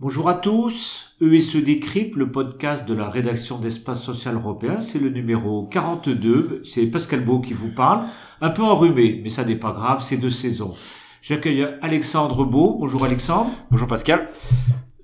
[0.00, 5.08] Bonjour à tous, ESE Décrypte, le podcast de la rédaction d'Espace Social Européen, c'est le
[5.08, 8.06] numéro 42, c'est Pascal Beau qui vous parle,
[8.40, 10.74] un peu enrhumé, mais ça n'est pas grave, c'est de saison.
[11.22, 13.50] J'accueille Alexandre Beau, bonjour Alexandre.
[13.70, 14.28] Bonjour Pascal.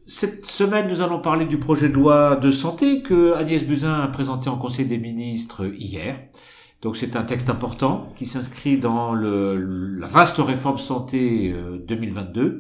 [0.07, 4.09] Cette semaine, nous allons parler du projet de loi de santé que Agnès Buzyn a
[4.09, 6.19] présenté en Conseil des ministres hier.
[6.83, 11.55] Donc c'est un texte important qui s'inscrit dans le, la vaste réforme santé
[11.89, 12.41] 2022.
[12.41, 12.59] Euh,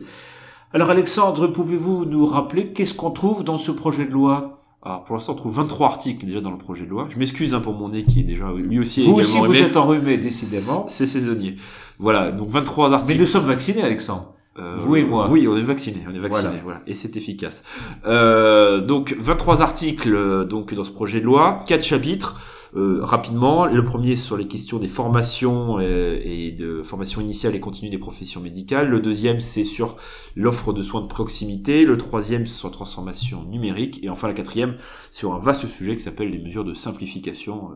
[0.73, 4.65] Alors Alexandre, pouvez-vous nous rappeler qu'est-ce qu'on trouve dans ce projet de loi?
[4.83, 7.07] Alors pour l'instant, on trouve 23 articles déjà dans le projet de loi.
[7.11, 9.77] Je m'excuse hein, pour mon nez qui est déjà lui aussi vous aussi vous êtes
[9.77, 10.87] enrhumé décidément.
[10.89, 11.55] C'est saisonnier.
[11.99, 13.13] Voilà, donc 23 articles.
[13.13, 14.35] Mais nous sommes vaccinés, Alexandre.
[14.59, 15.29] Euh, vous et moi.
[15.31, 16.81] Oui, on est vaccinés, on est vaccinés, voilà.
[16.87, 17.63] et c'est efficace.
[18.07, 22.41] Euh, donc 23 articles euh, donc dans ce projet de loi, quatre chapitres.
[22.77, 27.61] Euh, rapidement, le premier sur les questions des formations euh, et de formation initiale et
[27.61, 28.89] continue des professions médicales.
[28.89, 29.97] Le deuxième, c'est sur
[30.37, 31.85] l'offre de soins de proximité.
[31.85, 34.01] Le troisième, c'est sur la transformation numérique.
[34.03, 34.77] Et enfin, la quatrième,
[35.11, 37.73] sur un vaste sujet qui s'appelle les mesures de simplification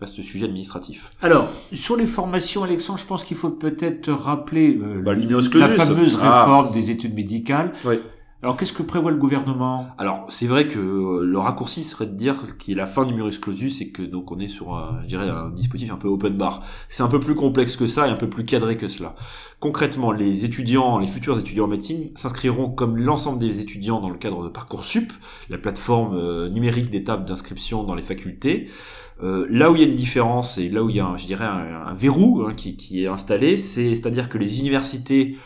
[0.00, 1.10] vaste sujet administratif.
[1.20, 6.18] Alors, sur les formations, Alexandre, je pense qu'il faut peut-être rappeler euh, bah, la fameuse
[6.22, 6.44] ah.
[6.44, 7.72] réforme des études médicales.
[7.84, 7.96] Oui.
[8.42, 9.88] Alors, qu'est-ce que prévoit le gouvernement?
[9.98, 13.12] Alors, c'est vrai que euh, le raccourci serait de dire qu'il est la fin du
[13.12, 16.08] numerus clausus et que donc on est sur, un, je dirais, un dispositif un peu
[16.08, 16.62] open bar.
[16.88, 19.14] C'est un peu plus complexe que ça et un peu plus cadré que cela.
[19.58, 24.16] Concrètement, les étudiants, les futurs étudiants en médecine s'inscriront comme l'ensemble des étudiants dans le
[24.16, 25.12] cadre de Parcoursup,
[25.50, 28.70] la plateforme euh, numérique d'étapes d'inscription dans les facultés.
[29.22, 31.26] Euh, là où il y a une différence et là où il y a, je
[31.26, 35.36] dirais, un, verrou hein, qui, qui, est installé, c'est c'est-à-dire que les universités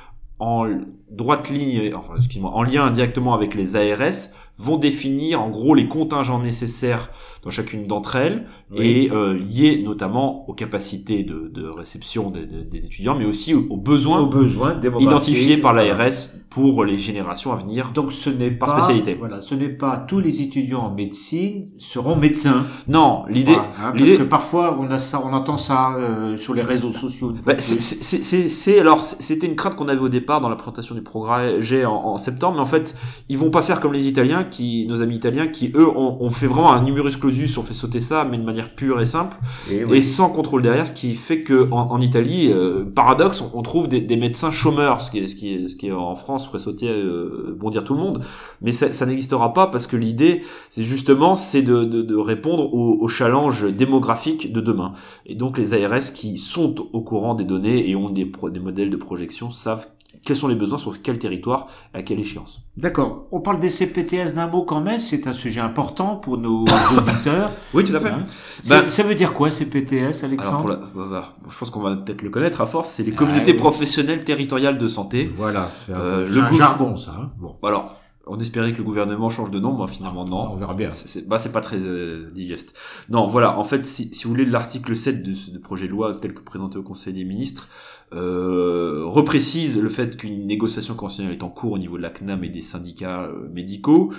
[0.44, 0.66] en
[1.10, 5.88] droite ligne, enfin excuse-moi, en lien directement avec les ARS, vont définir en gros les
[5.88, 7.10] contingents nécessaires
[7.42, 12.86] dans chacune d'entre elles et euh, liés notamment aux capacités de, de réception des, des,
[12.86, 17.90] étudiants, mais aussi aux, besoins, aux besoins identifiés par l'ARS pour les générations à venir.
[17.92, 19.14] Donc ce n'est pas spécialité.
[19.14, 22.64] Voilà, ce n'est pas tous les étudiants en médecine seront médecins.
[22.88, 26.62] Non, l'idée, hein, parce que parfois on a ça, on entend ça euh, sur les
[26.62, 27.34] réseaux sociaux.
[27.44, 31.60] Bah, c'est alors c'était une crainte qu'on avait au départ dans la présentation du programme
[31.60, 32.96] G en, en septembre, mais en fait
[33.28, 36.46] ils vont pas faire comme les Italiens qui, nos amis italiens, qui eux ont, fait
[36.46, 39.36] vraiment un numerus clausus, ont fait sauter ça, mais de manière pure et simple,
[39.70, 44.16] et, sans contrôle derrière, ce qui fait que en, Italie, euh, paradoxe, on, trouve des,
[44.16, 47.70] médecins chômeurs, ce qui, est, ce qui, ce qui en France ferait sauter, euh, bon
[47.70, 48.24] dire tout le monde,
[48.60, 53.64] mais ça, n'existera pas parce que l'idée, c'est justement, c'est de, répondre aux, aux challenges
[53.64, 54.92] démographiques de demain.
[55.26, 58.90] Et donc les ARS qui sont au courant des données et ont des, des modèles
[58.90, 59.86] de projection savent
[60.22, 62.60] quels sont les besoins sur quel territoire, à quelle échéance.
[62.76, 63.26] D'accord.
[63.32, 66.64] On parle des CPTS d'un mot quand même, c'est un sujet important pour nos
[66.96, 67.50] auditeurs.
[67.72, 68.10] oui, tout à fait.
[68.10, 68.22] Hein
[68.68, 72.22] bah, ça veut dire quoi CPTS, Alexandre Alors bah, bah, Je pense qu'on va peut-être
[72.22, 75.32] le connaître à force, c'est les communautés professionnelles territoriales de santé.
[75.36, 77.16] Voilà, c'est un, euh, jargon ça.
[77.18, 77.30] Hein.
[77.38, 77.56] bon.
[77.62, 80.48] Alors, on espérait que le gouvernement change de nom, mais finalement non.
[80.50, 80.90] On verra bien.
[80.90, 82.74] C'est bah, pas très euh, digeste.
[83.08, 83.58] Non, voilà.
[83.58, 86.42] En fait, si, si vous voulez, l'article 7 de ce projet de loi tel que
[86.42, 87.68] présenté au Conseil des ministres
[88.14, 92.44] euh, reprécise le fait qu'une négociation conventionnelle est en cours au niveau de la CNAM
[92.44, 94.12] et des syndicats euh, médicaux.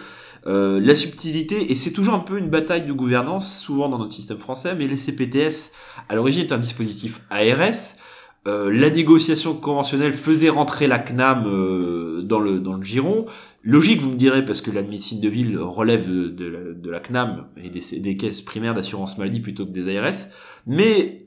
[0.48, 4.14] Euh, la subtilité, et c'est toujours un peu une bataille de gouvernance, souvent dans notre
[4.14, 5.72] système français, mais les CPTS,
[6.10, 7.96] à l'origine, est un dispositif ARS.
[8.48, 13.26] Euh, la négociation conventionnelle faisait rentrer la CNAM euh, dans, le, dans le giron.
[13.64, 17.00] Logique, vous me direz, parce que la médecine de ville relève de, la, de la,
[17.00, 20.30] CNAM et des, des caisses primaires d'assurance maladie plutôt que des ARS.
[20.68, 21.26] Mais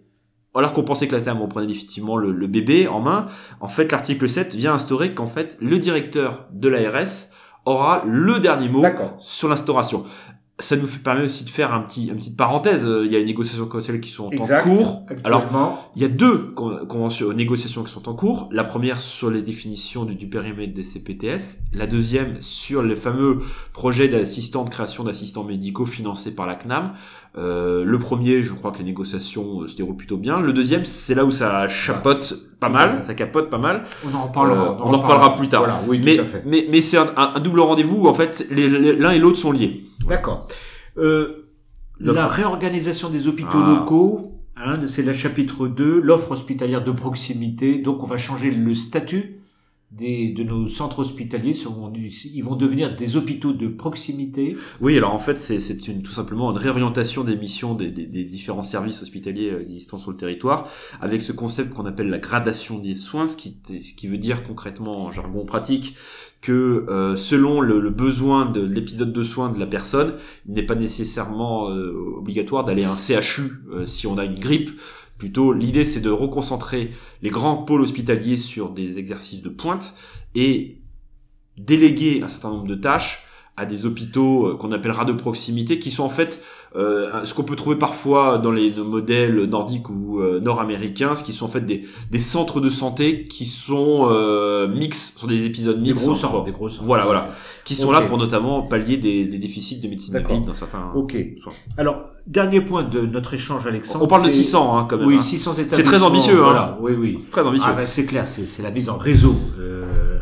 [0.55, 3.27] alors qu'on pensait que la TAM reprenait effectivement le, le, bébé en main,
[3.61, 7.31] en fait l'article 7 vient instaurer qu'en fait le directeur de l'ARS
[7.65, 8.85] aura le dernier mot
[9.21, 10.05] sur l'instauration
[10.61, 12.89] ça nous permet aussi de faire un petit, une petite parenthèse.
[13.05, 15.07] Il y a les négociations conventionnelles qui sont en cours.
[15.23, 15.47] Alors,
[15.95, 16.53] il y a deux
[16.89, 18.49] conventions, négociations qui sont en cours.
[18.51, 21.61] La première sur les définitions du, périmètre des CPTS.
[21.73, 23.39] La deuxième sur le fameux
[23.73, 26.93] projet d'assistant de création d'assistants médicaux financé par la CNAM.
[27.37, 30.41] Euh, le premier, je crois que les négociations euh, se déroulent plutôt bien.
[30.41, 33.85] Le deuxième, c'est là où ça chapote pas mal, ça capote pas mal.
[34.11, 34.73] On en reparlera.
[34.73, 35.61] Euh, on, en reparlera plus tard.
[35.61, 36.43] Voilà, oui, mais, tout à fait.
[36.45, 39.85] mais, mais c'est un, un, double rendez-vous où en fait l'un et l'autre sont liés.
[40.09, 40.49] D'accord.
[40.97, 41.51] Euh,
[42.01, 43.75] la réorganisation des hôpitaux ah.
[43.75, 47.79] locaux, hein, c'est le chapitre 2, l'offre hospitalière de proximité.
[47.79, 49.38] Donc on va changer le statut
[49.91, 51.55] des, de nos centres hospitaliers
[52.35, 54.57] ils vont devenir des hôpitaux de proximité.
[54.81, 58.63] Oui, alors en fait, c'est tout simplement une réorientation des missions des, des, des, différents
[58.63, 60.69] services hospitaliers euh, existants sur le territoire,
[61.01, 64.45] avec ce concept qu'on appelle la gradation des soins, ce qui, ce qui veut dire
[64.45, 65.97] concrètement en jargon pratique
[66.41, 70.15] que euh, selon le, le, besoin de l'épisode de soins de la personne,
[70.47, 74.71] il n'est pas nécessairement euh, obligatoire d'aller à un CHU si on a une grippe
[75.19, 76.93] Plutôt, l'idée c'est de reconcentrer
[77.23, 79.95] les grands pôles hospitaliers sur des exercices de pointe
[80.35, 80.81] et
[81.57, 83.25] déléguer un certain nombre de tâches
[83.57, 86.43] à des hôpitaux euh, qu'on appellera de proximité, qui sont en fait
[86.77, 91.33] euh, ce qu'on peut trouver parfois dans les modèles nordiques ou euh, nord-américains, ce qui
[91.33, 95.81] sont en fait des, des centres de santé qui sont euh, mix, sont des épisodes
[95.81, 96.85] mix, Des gros entre- centres, des gros centres.
[96.85, 97.29] voilà, voilà,
[97.65, 101.17] qui sont là pour notamment pallier des, des déficits de médecine ville dans certains Ok.
[101.39, 101.53] soins.
[101.79, 104.05] Alors, dernier point de notre échange, Alexandre.
[104.05, 105.07] On parle de c'est- 600 hein, quand même.
[105.07, 105.23] Oui, hein.
[105.23, 105.93] 600 C'est établissements.
[105.93, 106.45] très ambitieux, hein.
[106.45, 107.25] Voilà, oui, oui.
[107.33, 107.69] Très ambitieux.
[107.71, 109.35] Ah, ben, c'est clair, c'est c'est la mise en réseau.
[109.59, 110.19] Euh,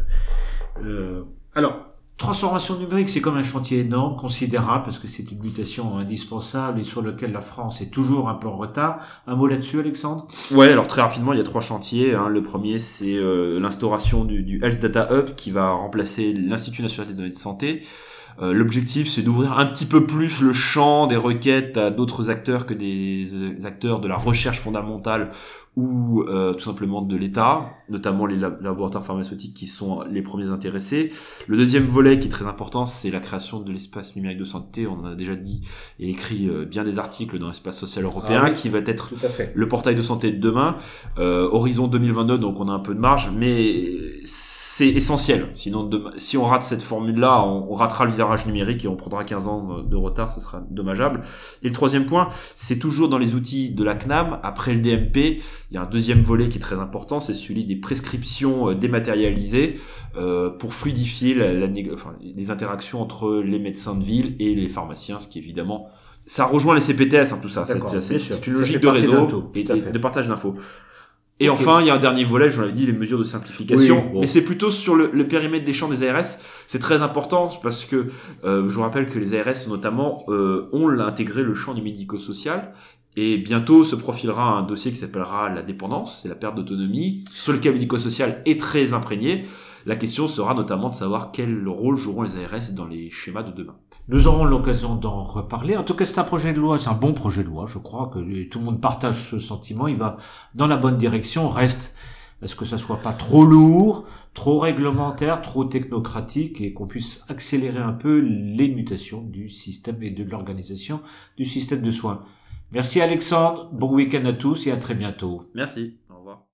[0.84, 1.22] euh,
[1.54, 1.80] alors,
[2.18, 6.84] transformation numérique, c'est comme un chantier énorme, considérable, parce que c'est une mutation indispensable et
[6.84, 9.00] sur lequel la France est toujours un peu en retard.
[9.26, 10.26] Un mot là-dessus, Alexandre?
[10.50, 12.14] Ouais, alors très rapidement, il y a trois chantiers.
[12.14, 12.28] hein.
[12.28, 17.14] Le premier, c'est euh, l'instauration du, Health Data Hub qui va remplacer l'Institut national des
[17.14, 17.82] données de santé.
[18.42, 22.66] Euh, L'objectif, c'est d'ouvrir un petit peu plus le champ des requêtes à d'autres acteurs
[22.66, 25.30] que des euh, acteurs de la recherche fondamentale
[25.76, 30.48] ou euh, tout simplement de l'État, notamment les lab- laboratoires pharmaceutiques qui sont les premiers
[30.48, 31.12] intéressés.
[31.48, 34.86] Le deuxième volet qui est très important, c'est la création de l'espace numérique de santé.
[34.86, 35.60] On en a déjà dit
[36.00, 38.54] et écrit euh, bien des articles dans l'espace social européen Ah oui.
[38.54, 39.12] qui va être
[39.54, 40.76] le portail de santé de demain,
[41.18, 43.84] euh, horizon 2022, donc on a un peu de marge, mais
[44.24, 45.48] c'est essentiel.
[45.54, 48.96] Sinon, demain- si on rate cette formule-là, on, on ratera le virage numérique et on
[48.96, 51.22] prendra 15 ans de retard, ce sera dommageable.
[51.62, 55.42] Et le troisième point, c'est toujours dans les outils de la CNAM, après le DMP,
[55.70, 58.74] il y a un deuxième volet qui est très important, c'est celui des prescriptions euh,
[58.74, 59.80] dématérialisées
[60.16, 64.68] euh, pour fluidifier la, la enfin, les interactions entre les médecins de ville et les
[64.68, 65.88] pharmaciens, ce qui évidemment
[66.26, 67.64] ça rejoint les CPTS, hein, tout ça.
[67.64, 70.56] C'est une logique de réseau tout, et de, partage d'infos.
[71.38, 74.06] Et enfin, il y a un dernier volet, je l'avais dit, les mesures de simplification.
[74.06, 74.20] Oui, bon.
[74.22, 76.24] Mais c'est plutôt sur le, le périmètre des champs des ARS.
[76.66, 78.10] C'est très important parce que
[78.44, 82.72] euh, je vous rappelle que les ARS notamment euh, ont intégré le champ du médico-social.
[83.18, 87.54] Et bientôt se profilera un dossier qui s'appellera la dépendance, c'est la perte d'autonomie, sur
[87.54, 89.46] le médico-social est très imprégné.
[89.86, 93.52] La question sera notamment de savoir quel rôle joueront les ARS dans les schémas de
[93.52, 93.76] demain.
[94.08, 95.76] Nous aurons l'occasion d'en reparler.
[95.76, 97.66] En tout cas, c'est un projet de loi, c'est un bon projet de loi.
[97.66, 99.86] Je crois que tout le monde partage ce sentiment.
[99.86, 100.18] Il va
[100.54, 101.48] dans la bonne direction.
[101.48, 101.94] Reste,
[102.42, 104.04] est-ce que ça soit pas trop lourd,
[104.34, 110.10] trop réglementaire, trop technocratique et qu'on puisse accélérer un peu les mutations du système et
[110.10, 111.00] de l'organisation
[111.38, 112.20] du système de soins.
[112.72, 113.68] Merci Alexandre.
[113.72, 115.48] Bon week-end à tous et à très bientôt.
[115.54, 115.96] Merci.